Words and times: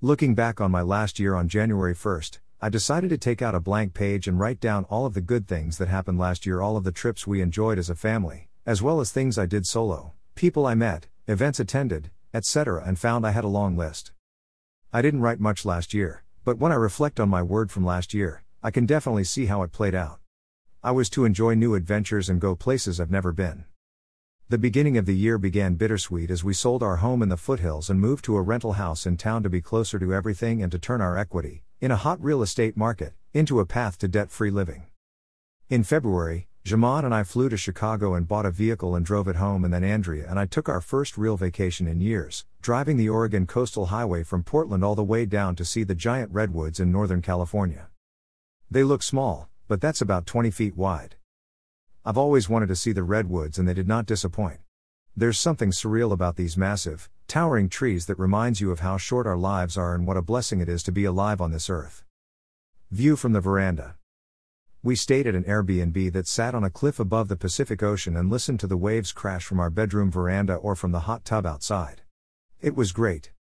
Looking 0.00 0.36
back 0.36 0.60
on 0.60 0.70
my 0.70 0.82
last 0.82 1.18
year 1.18 1.34
on 1.34 1.48
January 1.48 1.92
1st, 1.92 2.38
I 2.60 2.68
decided 2.68 3.10
to 3.10 3.18
take 3.18 3.42
out 3.42 3.56
a 3.56 3.60
blank 3.60 3.94
page 3.94 4.28
and 4.28 4.38
write 4.38 4.60
down 4.60 4.84
all 4.84 5.06
of 5.06 5.14
the 5.14 5.20
good 5.20 5.48
things 5.48 5.76
that 5.78 5.88
happened 5.88 6.20
last 6.20 6.46
year, 6.46 6.60
all 6.60 6.76
of 6.76 6.84
the 6.84 6.92
trips 6.92 7.26
we 7.26 7.40
enjoyed 7.40 7.80
as 7.80 7.90
a 7.90 7.96
family, 7.96 8.48
as 8.64 8.80
well 8.80 9.00
as 9.00 9.10
things 9.10 9.36
I 9.36 9.46
did 9.46 9.66
solo, 9.66 10.12
people 10.36 10.66
I 10.68 10.76
met, 10.76 11.08
events 11.26 11.58
attended, 11.58 12.12
etc., 12.32 12.84
and 12.86 12.96
found 12.96 13.26
I 13.26 13.32
had 13.32 13.42
a 13.42 13.48
long 13.48 13.76
list. 13.76 14.12
I 14.92 15.02
didn't 15.02 15.22
write 15.22 15.40
much 15.40 15.64
last 15.64 15.92
year, 15.92 16.22
but 16.44 16.58
when 16.58 16.70
I 16.70 16.76
reflect 16.76 17.18
on 17.18 17.28
my 17.28 17.42
word 17.42 17.72
from 17.72 17.84
last 17.84 18.14
year, 18.14 18.44
I 18.62 18.70
can 18.70 18.86
definitely 18.86 19.24
see 19.24 19.46
how 19.46 19.64
it 19.64 19.72
played 19.72 19.96
out. 19.96 20.20
I 20.80 20.92
was 20.92 21.10
to 21.10 21.24
enjoy 21.24 21.54
new 21.54 21.74
adventures 21.74 22.28
and 22.28 22.40
go 22.40 22.54
places 22.54 23.00
I've 23.00 23.10
never 23.10 23.32
been. 23.32 23.64
The 24.50 24.56
beginning 24.56 24.96
of 24.96 25.04
the 25.04 25.14
year 25.14 25.36
began 25.36 25.74
bittersweet 25.74 26.30
as 26.30 26.42
we 26.42 26.54
sold 26.54 26.82
our 26.82 26.96
home 26.96 27.22
in 27.22 27.28
the 27.28 27.36
foothills 27.36 27.90
and 27.90 28.00
moved 28.00 28.24
to 28.24 28.36
a 28.36 28.40
rental 28.40 28.72
house 28.72 29.04
in 29.04 29.18
town 29.18 29.42
to 29.42 29.50
be 29.50 29.60
closer 29.60 29.98
to 29.98 30.14
everything 30.14 30.62
and 30.62 30.72
to 30.72 30.78
turn 30.78 31.02
our 31.02 31.18
equity, 31.18 31.64
in 31.82 31.90
a 31.90 31.96
hot 31.96 32.18
real 32.24 32.40
estate 32.40 32.74
market, 32.74 33.12
into 33.34 33.60
a 33.60 33.66
path 33.66 33.98
to 33.98 34.08
debt 34.08 34.30
free 34.30 34.50
living. 34.50 34.86
In 35.68 35.84
February, 35.84 36.48
Jamad 36.64 37.04
and 37.04 37.14
I 37.14 37.24
flew 37.24 37.50
to 37.50 37.58
Chicago 37.58 38.14
and 38.14 38.26
bought 38.26 38.46
a 38.46 38.50
vehicle 38.50 38.94
and 38.96 39.04
drove 39.04 39.28
it 39.28 39.36
home, 39.36 39.66
and 39.66 39.74
then 39.74 39.84
Andrea 39.84 40.26
and 40.26 40.38
I 40.38 40.46
took 40.46 40.66
our 40.66 40.80
first 40.80 41.18
real 41.18 41.36
vacation 41.36 41.86
in 41.86 42.00
years, 42.00 42.46
driving 42.62 42.96
the 42.96 43.10
Oregon 43.10 43.46
Coastal 43.46 43.86
Highway 43.86 44.22
from 44.22 44.44
Portland 44.44 44.82
all 44.82 44.94
the 44.94 45.04
way 45.04 45.26
down 45.26 45.56
to 45.56 45.64
see 45.66 45.84
the 45.84 45.94
giant 45.94 46.32
redwoods 46.32 46.80
in 46.80 46.90
Northern 46.90 47.20
California. 47.20 47.88
They 48.70 48.82
look 48.82 49.02
small, 49.02 49.50
but 49.66 49.82
that's 49.82 50.00
about 50.00 50.24
20 50.24 50.50
feet 50.50 50.74
wide. 50.74 51.16
I've 52.08 52.16
always 52.16 52.48
wanted 52.48 52.68
to 52.68 52.74
see 52.74 52.92
the 52.92 53.02
redwoods, 53.02 53.58
and 53.58 53.68
they 53.68 53.74
did 53.74 53.86
not 53.86 54.06
disappoint. 54.06 54.60
There's 55.14 55.38
something 55.38 55.72
surreal 55.72 56.10
about 56.10 56.36
these 56.36 56.56
massive, 56.56 57.10
towering 57.26 57.68
trees 57.68 58.06
that 58.06 58.18
reminds 58.18 58.62
you 58.62 58.70
of 58.70 58.80
how 58.80 58.96
short 58.96 59.26
our 59.26 59.36
lives 59.36 59.76
are 59.76 59.94
and 59.94 60.06
what 60.06 60.16
a 60.16 60.22
blessing 60.22 60.62
it 60.62 60.70
is 60.70 60.82
to 60.84 60.90
be 60.90 61.04
alive 61.04 61.42
on 61.42 61.50
this 61.50 61.68
earth. 61.68 62.04
View 62.90 63.14
from 63.14 63.34
the 63.34 63.42
veranda. 63.42 63.96
We 64.82 64.96
stayed 64.96 65.26
at 65.26 65.34
an 65.34 65.44
Airbnb 65.44 66.14
that 66.14 66.26
sat 66.26 66.54
on 66.54 66.64
a 66.64 66.70
cliff 66.70 66.98
above 66.98 67.28
the 67.28 67.36
Pacific 67.36 67.82
Ocean 67.82 68.16
and 68.16 68.30
listened 68.30 68.60
to 68.60 68.66
the 68.66 68.78
waves 68.78 69.12
crash 69.12 69.44
from 69.44 69.60
our 69.60 69.68
bedroom 69.68 70.10
veranda 70.10 70.54
or 70.54 70.74
from 70.74 70.92
the 70.92 71.00
hot 71.00 71.26
tub 71.26 71.44
outside. 71.44 72.00
It 72.62 72.74
was 72.74 72.92
great. 72.92 73.32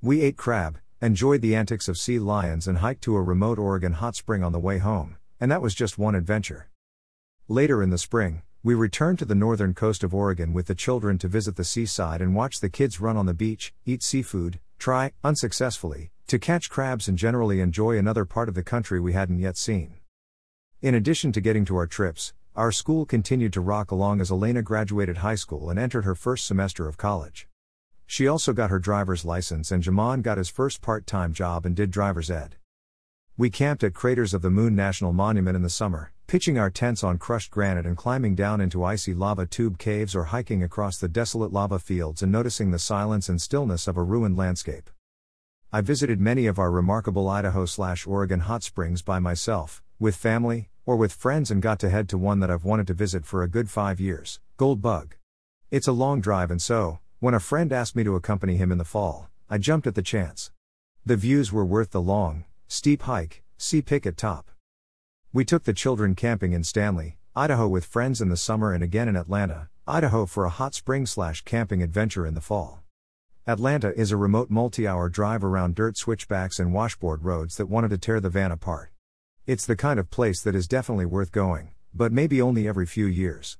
We 0.00 0.22
ate 0.22 0.38
crab, 0.38 0.78
enjoyed 1.02 1.42
the 1.42 1.54
antics 1.54 1.88
of 1.88 1.98
sea 1.98 2.18
lions, 2.18 2.66
and 2.66 2.78
hiked 2.78 3.02
to 3.02 3.16
a 3.16 3.22
remote 3.22 3.58
Oregon 3.58 3.92
hot 3.92 4.16
spring 4.16 4.42
on 4.42 4.52
the 4.52 4.58
way 4.58 4.78
home, 4.78 5.18
and 5.38 5.52
that 5.52 5.60
was 5.60 5.74
just 5.74 5.98
one 5.98 6.14
adventure. 6.14 6.70
Later 7.48 7.82
in 7.82 7.90
the 7.90 7.98
spring, 7.98 8.40
we 8.62 8.72
returned 8.72 9.18
to 9.18 9.26
the 9.26 9.34
northern 9.34 9.74
coast 9.74 10.02
of 10.02 10.14
Oregon 10.14 10.54
with 10.54 10.66
the 10.66 10.74
children 10.74 11.18
to 11.18 11.28
visit 11.28 11.56
the 11.56 11.64
seaside 11.64 12.22
and 12.22 12.34
watch 12.34 12.58
the 12.58 12.70
kids 12.70 13.02
run 13.02 13.18
on 13.18 13.26
the 13.26 13.34
beach, 13.34 13.74
eat 13.84 14.02
seafood, 14.02 14.60
try, 14.78 15.12
unsuccessfully, 15.22 16.10
to 16.26 16.38
catch 16.38 16.70
crabs 16.70 17.06
and 17.06 17.18
generally 17.18 17.60
enjoy 17.60 17.98
another 17.98 18.24
part 18.24 18.48
of 18.48 18.54
the 18.54 18.62
country 18.62 18.98
we 18.98 19.12
hadn't 19.12 19.40
yet 19.40 19.58
seen. 19.58 19.96
In 20.80 20.94
addition 20.94 21.32
to 21.32 21.42
getting 21.42 21.66
to 21.66 21.76
our 21.76 21.86
trips, 21.86 22.32
our 22.56 22.72
school 22.72 23.04
continued 23.04 23.52
to 23.52 23.60
rock 23.60 23.90
along 23.90 24.22
as 24.22 24.30
Elena 24.30 24.62
graduated 24.62 25.18
high 25.18 25.34
school 25.34 25.68
and 25.68 25.78
entered 25.78 26.06
her 26.06 26.14
first 26.14 26.46
semester 26.46 26.88
of 26.88 26.96
college. 26.96 27.46
She 28.06 28.26
also 28.26 28.54
got 28.54 28.70
her 28.70 28.78
driver's 28.78 29.26
license 29.26 29.70
and 29.70 29.82
Jaman 29.82 30.22
got 30.22 30.38
his 30.38 30.48
first 30.48 30.80
part 30.80 31.06
time 31.06 31.34
job 31.34 31.66
and 31.66 31.76
did 31.76 31.90
driver's 31.90 32.30
ed. 32.30 32.56
We 33.36 33.50
camped 33.50 33.84
at 33.84 33.92
Craters 33.92 34.32
of 34.32 34.40
the 34.40 34.48
Moon 34.48 34.74
National 34.74 35.12
Monument 35.12 35.56
in 35.56 35.62
the 35.62 35.68
summer, 35.68 36.13
pitching 36.26 36.58
our 36.58 36.70
tents 36.70 37.04
on 37.04 37.18
crushed 37.18 37.50
granite 37.50 37.86
and 37.86 37.96
climbing 37.96 38.34
down 38.34 38.60
into 38.60 38.82
icy 38.82 39.12
lava 39.12 39.46
tube 39.46 39.78
caves 39.78 40.16
or 40.16 40.24
hiking 40.24 40.62
across 40.62 40.98
the 40.98 41.08
desolate 41.08 41.52
lava 41.52 41.78
fields 41.78 42.22
and 42.22 42.32
noticing 42.32 42.70
the 42.70 42.78
silence 42.78 43.28
and 43.28 43.40
stillness 43.40 43.86
of 43.86 43.96
a 43.96 44.02
ruined 44.02 44.36
landscape. 44.36 44.88
I 45.72 45.80
visited 45.80 46.20
many 46.20 46.46
of 46.46 46.58
our 46.58 46.70
remarkable 46.70 47.28
Idaho 47.28 47.66
slash 47.66 48.06
Oregon 48.06 48.40
hot 48.40 48.62
springs 48.62 49.02
by 49.02 49.18
myself, 49.18 49.82
with 49.98 50.16
family, 50.16 50.70
or 50.86 50.96
with 50.96 51.12
friends 51.12 51.50
and 51.50 51.60
got 51.60 51.78
to 51.80 51.90
head 51.90 52.08
to 52.10 52.18
one 52.18 52.40
that 52.40 52.50
I've 52.50 52.64
wanted 52.64 52.86
to 52.86 52.94
visit 52.94 53.26
for 53.26 53.42
a 53.42 53.48
good 53.48 53.68
five 53.68 54.00
years, 54.00 54.40
Gold 54.56 54.80
Bug. 54.80 55.16
It's 55.70 55.88
a 55.88 55.92
long 55.92 56.20
drive 56.20 56.50
and 56.50 56.62
so, 56.62 57.00
when 57.18 57.34
a 57.34 57.40
friend 57.40 57.72
asked 57.72 57.96
me 57.96 58.04
to 58.04 58.14
accompany 58.14 58.56
him 58.56 58.70
in 58.70 58.78
the 58.78 58.84
fall, 58.84 59.28
I 59.50 59.58
jumped 59.58 59.86
at 59.86 59.94
the 59.94 60.02
chance. 60.02 60.52
The 61.04 61.16
views 61.16 61.52
were 61.52 61.64
worth 61.64 61.90
the 61.90 62.00
long, 62.00 62.44
steep 62.68 63.02
hike, 63.02 63.42
see 63.58 63.82
pick 63.82 64.06
at 64.06 64.16
top. 64.16 64.50
We 65.34 65.44
took 65.44 65.64
the 65.64 65.72
children 65.72 66.14
camping 66.14 66.52
in 66.52 66.62
Stanley, 66.62 67.18
Idaho 67.34 67.66
with 67.66 67.84
friends 67.84 68.20
in 68.20 68.28
the 68.28 68.36
summer 68.36 68.72
and 68.72 68.84
again 68.84 69.08
in 69.08 69.16
Atlanta, 69.16 69.68
Idaho 69.84 70.26
for 70.26 70.44
a 70.44 70.48
hot 70.48 70.74
spring 70.74 71.06
slash 71.06 71.42
camping 71.42 71.82
adventure 71.82 72.24
in 72.24 72.34
the 72.34 72.40
fall. 72.40 72.84
Atlanta 73.44 73.92
is 73.98 74.12
a 74.12 74.16
remote 74.16 74.48
multi 74.48 74.86
hour 74.86 75.08
drive 75.08 75.42
around 75.42 75.74
dirt 75.74 75.96
switchbacks 75.96 76.60
and 76.60 76.72
washboard 76.72 77.24
roads 77.24 77.56
that 77.56 77.66
wanted 77.66 77.88
to 77.88 77.98
tear 77.98 78.20
the 78.20 78.30
van 78.30 78.52
apart. 78.52 78.92
It's 79.44 79.66
the 79.66 79.74
kind 79.74 79.98
of 79.98 80.08
place 80.08 80.40
that 80.40 80.54
is 80.54 80.68
definitely 80.68 81.06
worth 81.06 81.32
going, 81.32 81.70
but 81.92 82.12
maybe 82.12 82.40
only 82.40 82.68
every 82.68 82.86
few 82.86 83.06
years. 83.06 83.58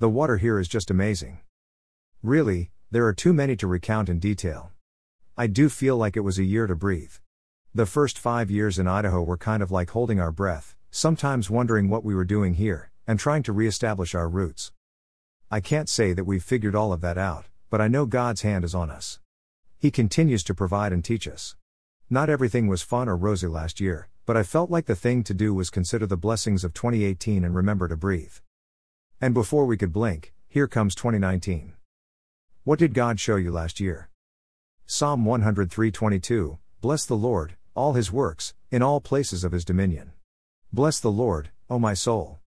The 0.00 0.08
water 0.10 0.38
here 0.38 0.58
is 0.58 0.66
just 0.66 0.90
amazing. 0.90 1.38
Really, 2.20 2.72
there 2.90 3.06
are 3.06 3.14
too 3.14 3.32
many 3.32 3.54
to 3.58 3.68
recount 3.68 4.08
in 4.08 4.18
detail. 4.18 4.72
I 5.38 5.46
do 5.46 5.68
feel 5.68 5.96
like 5.96 6.16
it 6.16 6.26
was 6.26 6.40
a 6.40 6.42
year 6.42 6.66
to 6.66 6.74
breathe. 6.74 7.14
The 7.72 7.86
first 7.86 8.18
five 8.18 8.50
years 8.50 8.80
in 8.80 8.88
Idaho 8.88 9.22
were 9.22 9.36
kind 9.36 9.62
of 9.62 9.70
like 9.70 9.90
holding 9.90 10.18
our 10.18 10.32
breath, 10.32 10.74
sometimes 10.90 11.48
wondering 11.48 11.88
what 11.88 12.04
we 12.04 12.14
were 12.14 12.24
doing 12.24 12.54
here, 12.54 12.90
and 13.06 13.18
trying 13.18 13.42
to 13.44 13.52
reestablish 13.52 14.14
our 14.14 14.28
roots. 14.28 14.72
I 15.50 15.60
can't 15.60 15.88
say 15.88 16.12
that 16.12 16.24
we've 16.24 16.42
figured 16.42 16.74
all 16.74 16.92
of 16.92 17.00
that 17.00 17.18
out, 17.18 17.46
but 17.70 17.80
I 17.80 17.88
know 17.88 18.06
God's 18.06 18.42
hand 18.42 18.64
is 18.64 18.74
on 18.74 18.90
us. 18.90 19.20
He 19.78 19.90
continues 19.90 20.42
to 20.44 20.54
provide 20.54 20.92
and 20.92 21.04
teach 21.04 21.26
us. 21.28 21.56
Not 22.08 22.28
everything 22.28 22.66
was 22.66 22.82
fun 22.82 23.08
or 23.08 23.16
rosy 23.16 23.46
last 23.46 23.80
year, 23.80 24.08
but 24.26 24.36
I 24.36 24.42
felt 24.42 24.70
like 24.70 24.86
the 24.86 24.96
thing 24.96 25.22
to 25.24 25.34
do 25.34 25.54
was 25.54 25.70
consider 25.70 26.06
the 26.06 26.16
blessings 26.16 26.64
of 26.64 26.74
2018 26.74 27.44
and 27.44 27.54
remember 27.54 27.88
to 27.88 27.96
breathe. 27.96 28.34
And 29.20 29.32
before 29.32 29.66
we 29.66 29.76
could 29.76 29.92
blink, 29.92 30.32
here 30.48 30.66
comes 30.66 30.94
2019. 30.94 31.74
What 32.64 32.78
did 32.78 32.94
God 32.94 33.18
show 33.20 33.36
you 33.36 33.52
last 33.52 33.80
year? 33.80 34.10
Psalm 34.86 35.24
103:22 35.24 36.58
Bless 36.80 37.04
the 37.04 37.16
Lord, 37.16 37.56
all 37.74 37.92
his 37.92 38.10
works, 38.10 38.54
in 38.70 38.82
all 38.82 39.00
places 39.00 39.44
of 39.44 39.52
his 39.52 39.64
dominion. 39.64 40.12
Bless 40.72 41.00
the 41.00 41.10
Lord, 41.10 41.50
O 41.68 41.80
my 41.80 41.94
soul. 41.94 42.38